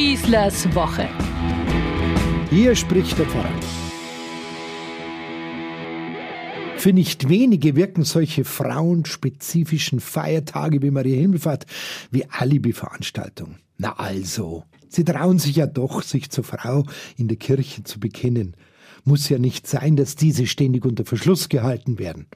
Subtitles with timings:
[0.00, 1.06] Schießlers Woche.
[2.48, 3.52] Hier spricht der Pfarrer.
[6.78, 11.66] Für nicht wenige wirken solche frauenspezifischen Feiertage wie Maria Himmelfahrt
[12.10, 13.58] wie Alibi-Veranstaltungen.
[13.76, 16.86] Na also, sie trauen sich ja doch, sich zur Frau
[17.18, 18.56] in der Kirche zu bekennen.
[19.04, 22.26] Muss ja nicht sein, dass diese ständig unter Verschluss gehalten werden.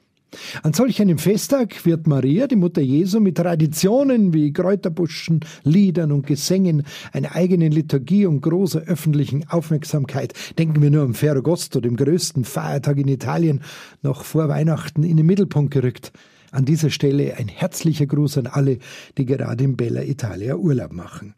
[0.63, 6.27] An solch einem Festtag wird Maria, die Mutter Jesu, mit Traditionen wie Kräuterbuschen, Liedern und
[6.27, 12.43] Gesängen, einer eigenen Liturgie und großer öffentlichen Aufmerksamkeit, denken wir nur am Ferragosto, dem größten
[12.43, 13.61] Feiertag in Italien,
[14.01, 16.11] noch vor Weihnachten in den Mittelpunkt gerückt.
[16.51, 18.79] An dieser Stelle ein herzlicher Gruß an alle,
[19.17, 21.35] die gerade in Bella Italia Urlaub machen.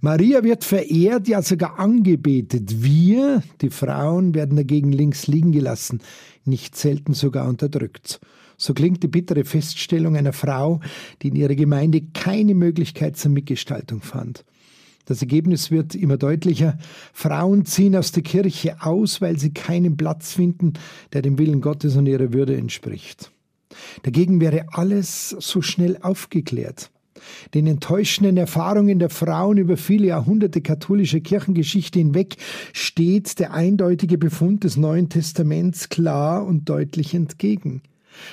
[0.00, 2.82] Maria wird verehrt, ja sogar angebetet.
[2.82, 6.00] Wir, die Frauen, werden dagegen links liegen gelassen,
[6.44, 8.20] nicht selten sogar unterdrückt.
[8.56, 10.80] So klingt die bittere Feststellung einer Frau,
[11.20, 14.44] die in ihrer Gemeinde keine Möglichkeit zur Mitgestaltung fand.
[15.04, 16.78] Das Ergebnis wird immer deutlicher.
[17.12, 20.72] Frauen ziehen aus der Kirche aus, weil sie keinen Platz finden,
[21.12, 23.30] der dem Willen Gottes und ihrer Würde entspricht.
[24.02, 26.90] Dagegen wäre alles so schnell aufgeklärt.
[27.54, 32.36] Den enttäuschenden Erfahrungen der Frauen über viele Jahrhunderte katholischer Kirchengeschichte hinweg
[32.72, 37.82] steht der eindeutige Befund des Neuen Testaments klar und deutlich entgegen.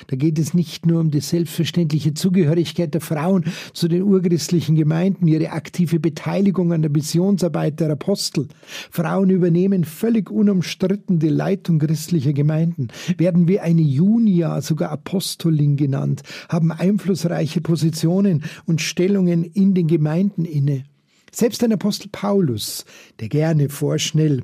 [0.06, 5.26] Da geht es nicht nur um die selbstverständliche Zugehörigkeit der Frauen zu den urchristlichen Gemeinden,
[5.28, 8.48] ihre aktive Beteiligung an der Missionsarbeit der Apostel.
[8.90, 16.22] Frauen übernehmen völlig unumstritten die Leitung christlicher Gemeinden, werden wie eine Junia, sogar Apostolin genannt,
[16.48, 20.84] haben einflussreiche Positionen und Stellungen in den Gemeinden inne.
[21.32, 22.84] Selbst ein Apostel Paulus,
[23.20, 24.42] der gerne vorschnell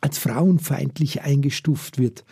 [0.00, 2.24] als frauenfeindlich eingestuft wird,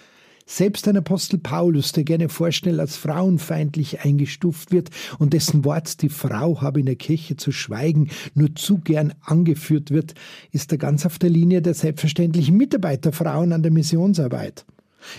[0.47, 6.09] selbst ein Apostel Paulus, der gerne vorschnell als frauenfeindlich eingestuft wird und dessen Wort, die
[6.09, 10.15] Frau habe in der Kirche zu schweigen, nur zu gern angeführt wird,
[10.53, 14.65] ist er ganz auf der Linie der selbstverständlichen Mitarbeiterfrauen an der Missionsarbeit.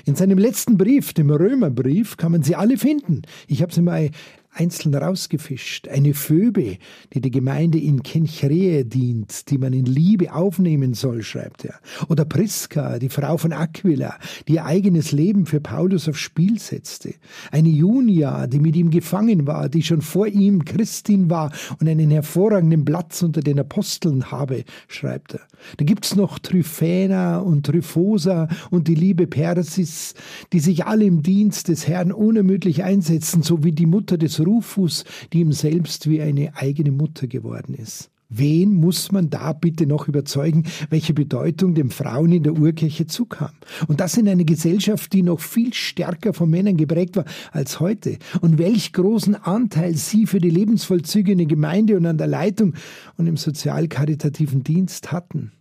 [0.06, 3.22] In seinem letzten Brief, dem Römerbrief, kann man sie alle finden.
[3.48, 4.10] Ich habe sie mal
[4.56, 5.88] einzeln rausgefischt.
[5.90, 6.78] Eine Phoebe,
[7.14, 11.76] die die Gemeinde in Kenchreä dient, die man in Liebe aufnehmen soll, schreibt er.
[12.08, 14.18] Oder Priska, die Frau von Aquila,
[14.48, 17.16] die ihr eigenes Leben für Paulus aufs Spiel setzte.
[17.52, 22.10] Eine Junia, die mit ihm gefangen war, die schon vor ihm Christin war und einen
[22.10, 25.42] hervorragenden Platz unter den Aposteln habe, schreibt er.
[25.78, 30.14] Da gibt's noch Tryphäna und Tryphosa und die liebe Persis,
[30.54, 35.04] die sich alle im Dienst des Herrn unermüdlich einsetzen, so wie die Mutter des Rufus,
[35.34, 38.12] die ihm selbst wie eine eigene Mutter geworden ist.
[38.30, 43.52] Wen muss man da bitte noch überzeugen, welche Bedeutung den Frauen in der Urkirche zukam?
[43.88, 48.18] Und das in einer Gesellschaft, die noch viel stärker von Männern geprägt war als heute.
[48.42, 52.74] Und welch großen Anteil sie für die Lebensvollzüge in der Gemeinde und an der Leitung
[53.16, 55.52] und im sozial-karitativen Dienst hatten.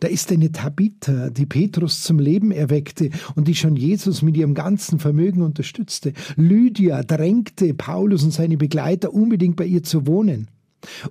[0.00, 4.54] Da ist eine Tabitha, die Petrus zum Leben erweckte und die schon Jesus mit ihrem
[4.54, 6.12] ganzen Vermögen unterstützte.
[6.36, 10.48] Lydia drängte Paulus und seine Begleiter unbedingt bei ihr zu wohnen.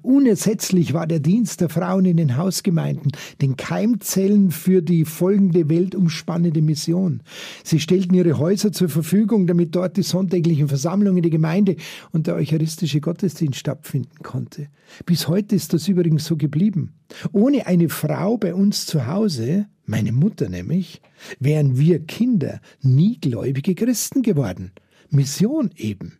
[0.02, 3.12] Unersetzlich war der Dienst der Frauen in den Hausgemeinden,
[3.42, 7.22] den Keimzellen für die folgende weltumspannende Mission.
[7.64, 11.76] Sie stellten ihre Häuser zur Verfügung, damit dort die sonntäglichen Versammlungen der Gemeinde
[12.12, 14.68] und der eucharistische Gottesdienst stattfinden konnte.
[15.06, 16.94] Bis heute ist das übrigens so geblieben.
[17.32, 21.02] Ohne eine Frau bei uns zu Hause, meine Mutter nämlich,
[21.40, 24.72] wären wir Kinder nie gläubige Christen geworden.
[25.10, 26.18] Mission eben.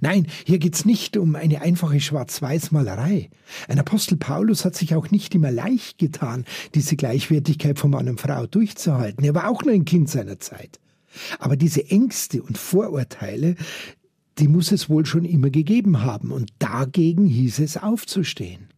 [0.00, 3.30] Nein, hier geht's nicht um eine einfache Schwarz-Weiß-Malerei.
[3.68, 6.44] Ein Apostel Paulus hat sich auch nicht immer leicht getan,
[6.74, 9.24] diese Gleichwertigkeit von Mann und Frau durchzuhalten.
[9.24, 10.78] Er war auch nur ein Kind seiner Zeit.
[11.38, 13.56] Aber diese Ängste und Vorurteile,
[14.38, 18.68] die muss es wohl schon immer gegeben haben, und dagegen hieß es aufzustehen.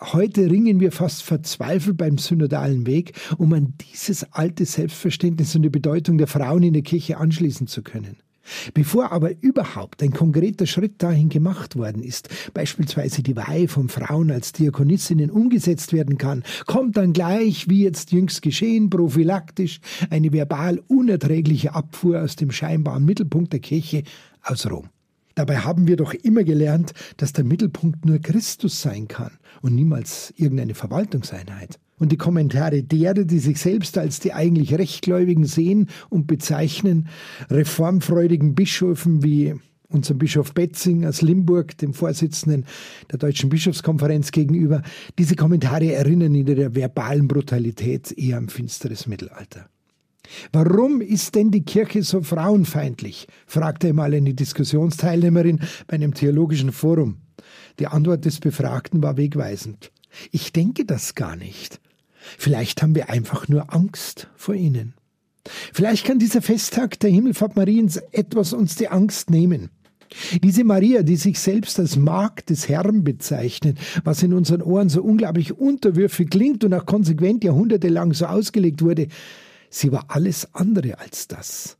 [0.00, 5.70] Heute ringen wir fast verzweifelt beim synodalen Weg, um an dieses alte Selbstverständnis und die
[5.70, 8.16] Bedeutung der Frauen in der Kirche anschließen zu können.
[8.74, 14.30] Bevor aber überhaupt ein konkreter Schritt dahin gemacht worden ist, beispielsweise die Weihe von Frauen
[14.30, 19.80] als Diakonissinnen umgesetzt werden kann, kommt dann gleich, wie jetzt jüngst geschehen, prophylaktisch
[20.10, 24.02] eine verbal unerträgliche Abfuhr aus dem scheinbaren Mittelpunkt der Kirche
[24.42, 24.88] aus Rom.
[25.34, 29.32] Dabei haben wir doch immer gelernt, dass der Mittelpunkt nur Christus sein kann
[29.62, 31.80] und niemals irgendeine Verwaltungseinheit.
[31.98, 37.08] Und die Kommentare derer, die sich selbst als die eigentlich Rechtgläubigen sehen und bezeichnen,
[37.50, 39.54] reformfreudigen Bischöfen wie
[39.88, 42.66] unserem Bischof Betzing aus Limburg, dem Vorsitzenden
[43.10, 44.82] der Deutschen Bischofskonferenz gegenüber,
[45.18, 49.68] diese Kommentare erinnern in der verbalen Brutalität eher am finsteres Mittelalter.
[50.52, 53.28] Warum ist denn die Kirche so frauenfeindlich?
[53.46, 57.18] fragte einmal eine Diskussionsteilnehmerin bei einem theologischen Forum.
[57.78, 59.92] Die Antwort des Befragten war wegweisend.
[60.30, 61.80] Ich denke das gar nicht.
[62.38, 64.94] Vielleicht haben wir einfach nur Angst vor ihnen.
[65.72, 69.70] Vielleicht kann dieser Festtag der Himmelfahrt Mariens etwas uns die Angst nehmen.
[70.42, 75.02] Diese Maria, die sich selbst als Magd des Herrn bezeichnet, was in unseren Ohren so
[75.02, 79.08] unglaublich unterwürfig klingt und auch konsequent jahrhundertelang so ausgelegt wurde,
[79.70, 81.78] sie war alles andere als das.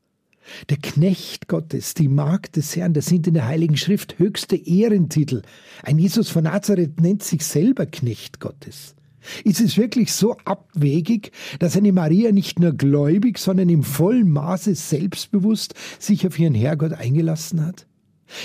[0.68, 5.42] Der Knecht Gottes, die Magd des Herrn, das sind in der Heiligen Schrift höchste Ehrentitel.
[5.82, 8.93] Ein Jesus von Nazareth nennt sich selber Knecht Gottes.
[9.44, 14.74] Ist es wirklich so abwegig, dass eine Maria nicht nur gläubig, sondern im vollen Maße
[14.74, 17.86] selbstbewusst sich auf ihren Herrgott eingelassen hat?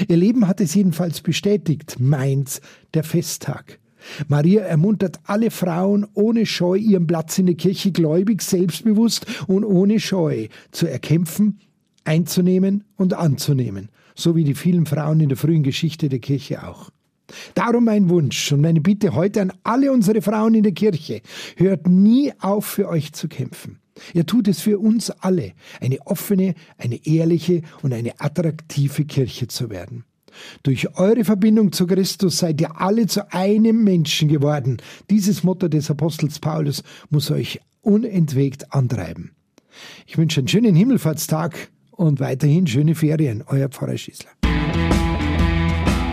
[0.07, 2.61] Ihr Leben hat es jedenfalls bestätigt, meint
[2.93, 3.79] der Festtag.
[4.27, 9.99] Maria ermuntert alle Frauen ohne Scheu ihren Platz in der Kirche gläubig, selbstbewusst und ohne
[9.99, 11.59] Scheu zu erkämpfen,
[12.05, 16.91] einzunehmen und anzunehmen, so wie die vielen Frauen in der frühen Geschichte der Kirche auch.
[17.55, 21.21] Darum mein Wunsch und meine Bitte heute an alle unsere Frauen in der Kirche,
[21.57, 23.79] hört nie auf für euch zu kämpfen.
[24.13, 29.69] Ihr tut es für uns alle, eine offene, eine ehrliche und eine attraktive Kirche zu
[29.69, 30.05] werden.
[30.63, 34.77] Durch eure Verbindung zu Christus seid ihr alle zu einem Menschen geworden.
[35.09, 39.31] Dieses Motto des Apostels Paulus muss euch unentwegt antreiben.
[40.05, 43.43] Ich wünsche einen schönen Himmelfahrtstag und weiterhin schöne Ferien.
[43.47, 44.29] Euer Pfarrer Schießler.